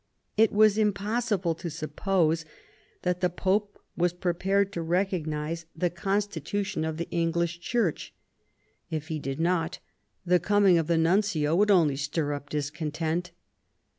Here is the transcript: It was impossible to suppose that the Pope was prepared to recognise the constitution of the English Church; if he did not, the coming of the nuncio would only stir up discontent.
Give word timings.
It 0.35 0.51
was 0.51 0.79
impossible 0.79 1.53
to 1.53 1.69
suppose 1.69 2.43
that 3.03 3.21
the 3.21 3.29
Pope 3.29 3.77
was 3.95 4.13
prepared 4.13 4.71
to 4.71 4.81
recognise 4.81 5.67
the 5.75 5.91
constitution 5.91 6.83
of 6.83 6.97
the 6.97 7.07
English 7.11 7.59
Church; 7.59 8.11
if 8.89 9.09
he 9.09 9.19
did 9.19 9.39
not, 9.39 9.77
the 10.25 10.39
coming 10.39 10.79
of 10.79 10.87
the 10.87 10.97
nuncio 10.97 11.55
would 11.55 11.69
only 11.69 11.97
stir 11.97 12.33
up 12.33 12.49
discontent. 12.49 13.29